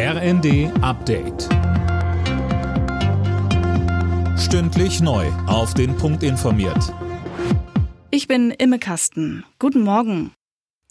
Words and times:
RND 0.00 0.70
Update. 0.80 1.48
Stündlich 4.38 5.00
neu. 5.00 5.26
Auf 5.48 5.74
den 5.74 5.96
Punkt 5.96 6.22
informiert. 6.22 6.94
Ich 8.12 8.28
bin 8.28 8.52
Imme 8.52 8.78
Kasten. 8.78 9.44
Guten 9.58 9.80
Morgen. 9.80 10.30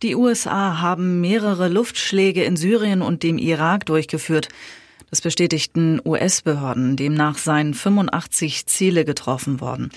Die 0.03 0.17
USA 0.17 0.81
haben 0.81 1.21
mehrere 1.21 1.69
Luftschläge 1.69 2.43
in 2.43 2.57
Syrien 2.57 3.01
und 3.01 3.23
dem 3.23 3.37
Irak 3.37 3.85
durchgeführt. 3.85 4.49
Das 5.09 5.21
bestätigten 5.21 6.01
US-Behörden. 6.03 6.97
Demnach 6.97 7.37
seien 7.37 7.75
85 7.75 8.65
Ziele 8.65 9.05
getroffen 9.05 9.61
worden. 9.61 9.89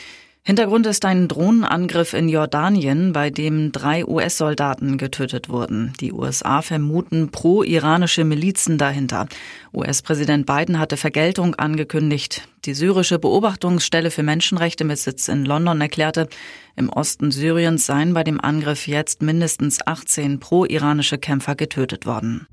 Hintergrund 0.43 0.87
ist 0.87 1.05
ein 1.05 1.29
Drohnenangriff 1.29 2.15
in 2.15 2.31
Jordanien, 2.31 3.13
bei 3.13 3.29
dem 3.29 3.73
drei 3.73 4.07
US-Soldaten 4.07 4.97
getötet 4.97 5.51
wurden. 5.51 5.93
Die 6.01 6.13
USA 6.13 6.63
vermuten 6.63 7.31
pro-iranische 7.31 8.25
Milizen 8.25 8.79
dahinter. 8.79 9.29
US-Präsident 9.75 10.47
Biden 10.47 10.79
hatte 10.79 10.97
Vergeltung 10.97 11.57
angekündigt. 11.57 12.49
Die 12.65 12.73
syrische 12.73 13.19
Beobachtungsstelle 13.19 14.11
für 14.11 14.23
Menschenrechte 14.23 14.85
mit 14.85 14.99
Sitz 14.99 15.29
in 15.29 15.45
London 15.45 15.81
erklärte, 15.83 16.27
im 16.75 16.89
Osten 16.89 17.31
Syriens 17.31 17.85
seien 17.85 18.15
bei 18.15 18.25
dem 18.25 18.41
Angriff 18.41 18.89
jetzt 18.89 19.21
mindestens 19.21 19.87
18 19.87 20.41
pro-iranische 20.41 21.19
Kämpfer 21.19 21.55
getötet 21.55 22.07
worden. 22.07 22.47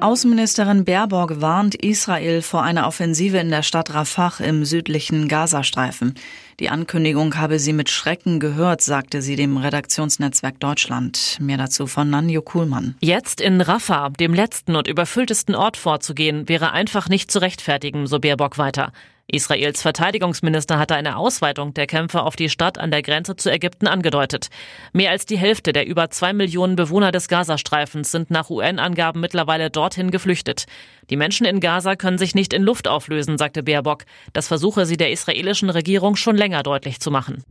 Außenministerin 0.00 0.86
Baerbock 0.86 1.42
warnt 1.42 1.74
Israel 1.74 2.40
vor 2.40 2.62
einer 2.62 2.86
Offensive 2.86 3.36
in 3.36 3.50
der 3.50 3.62
Stadt 3.62 3.92
Rafah 3.92 4.42
im 4.42 4.64
südlichen 4.64 5.28
Gazastreifen. 5.28 6.14
Die 6.58 6.70
Ankündigung 6.70 7.36
habe 7.36 7.58
sie 7.58 7.74
mit 7.74 7.90
Schrecken 7.90 8.40
gehört, 8.40 8.80
sagte 8.80 9.20
sie 9.20 9.36
dem 9.36 9.58
Redaktionsnetzwerk 9.58 10.58
Deutschland. 10.58 11.36
Mehr 11.38 11.58
dazu 11.58 11.86
von 11.86 12.08
Nanjo 12.08 12.40
Kuhlmann. 12.40 12.94
Jetzt 13.00 13.42
in 13.42 13.60
Rafah, 13.60 14.08
dem 14.08 14.32
letzten 14.32 14.74
und 14.74 14.88
überfülltesten 14.88 15.54
Ort 15.54 15.76
vorzugehen, 15.76 16.48
wäre 16.48 16.72
einfach 16.72 17.10
nicht 17.10 17.30
zu 17.30 17.38
rechtfertigen, 17.38 18.06
so 18.06 18.20
Baerbock 18.20 18.56
weiter. 18.56 18.92
Israels 19.32 19.82
Verteidigungsminister 19.82 20.78
hatte 20.78 20.94
eine 20.94 21.16
Ausweitung 21.16 21.74
der 21.74 21.86
Kämpfe 21.86 22.22
auf 22.22 22.36
die 22.36 22.48
Stadt 22.48 22.78
an 22.78 22.90
der 22.90 23.02
Grenze 23.02 23.36
zu 23.36 23.50
Ägypten 23.50 23.86
angedeutet. 23.86 24.48
Mehr 24.92 25.10
als 25.10 25.26
die 25.26 25.38
Hälfte 25.38 25.72
der 25.72 25.86
über 25.86 26.10
zwei 26.10 26.32
Millionen 26.32 26.76
Bewohner 26.76 27.12
des 27.12 27.28
Gazastreifens 27.28 28.10
sind 28.10 28.30
nach 28.30 28.50
UN-Angaben 28.50 29.20
mittlerweile 29.20 29.70
dorthin 29.70 30.10
geflüchtet. 30.10 30.66
Die 31.10 31.16
Menschen 31.16 31.46
in 31.46 31.60
Gaza 31.60 31.96
können 31.96 32.18
sich 32.18 32.34
nicht 32.34 32.52
in 32.52 32.62
Luft 32.62 32.88
auflösen, 32.88 33.38
sagte 33.38 33.62
Baerbock. 33.62 34.04
Das 34.32 34.48
versuche 34.48 34.86
sie 34.86 34.96
der 34.96 35.10
israelischen 35.10 35.70
Regierung 35.70 36.16
schon 36.16 36.36
länger 36.36 36.62
deutlich 36.62 37.00
zu 37.00 37.10
machen. 37.10 37.44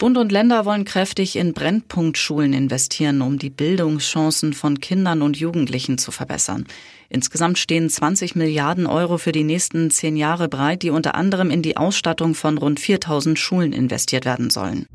Bund 0.00 0.16
und 0.16 0.32
Länder 0.32 0.64
wollen 0.64 0.86
kräftig 0.86 1.36
in 1.36 1.52
Brennpunktschulen 1.52 2.54
investieren, 2.54 3.20
um 3.20 3.38
die 3.38 3.50
Bildungschancen 3.50 4.54
von 4.54 4.80
Kindern 4.80 5.20
und 5.20 5.36
Jugendlichen 5.36 5.98
zu 5.98 6.10
verbessern. 6.10 6.64
Insgesamt 7.10 7.58
stehen 7.58 7.90
20 7.90 8.34
Milliarden 8.34 8.86
Euro 8.86 9.18
für 9.18 9.32
die 9.32 9.44
nächsten 9.44 9.90
zehn 9.90 10.16
Jahre 10.16 10.48
bereit, 10.48 10.82
die 10.82 10.88
unter 10.88 11.16
anderem 11.16 11.50
in 11.50 11.60
die 11.60 11.76
Ausstattung 11.76 12.34
von 12.34 12.56
rund 12.56 12.80
4000 12.80 13.38
Schulen 13.38 13.74
investiert 13.74 14.24
werden 14.24 14.48
sollen. 14.48 14.86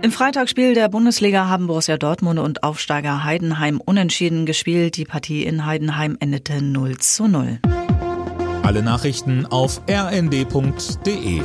Im 0.00 0.10
Freitagsspiel 0.10 0.72
der 0.72 0.88
Bundesliga 0.88 1.46
haben 1.46 1.66
Borussia 1.66 1.98
Dortmund 1.98 2.38
und 2.38 2.62
Aufsteiger 2.62 3.24
Heidenheim 3.24 3.78
unentschieden 3.78 4.46
gespielt. 4.46 4.96
Die 4.96 5.04
Partie 5.04 5.44
in 5.44 5.66
Heidenheim 5.66 6.16
endete 6.18 6.62
0 6.62 6.96
zu 6.96 7.28
0. 7.28 7.58
Alle 8.62 8.82
Nachrichten 8.82 9.44
auf 9.44 9.82
rnd.de 9.86 11.42